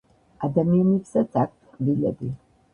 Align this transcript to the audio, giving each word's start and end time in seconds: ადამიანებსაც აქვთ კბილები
ადამიანებსაც 0.47 1.39
აქვთ 1.45 1.71
კბილები 1.79 2.35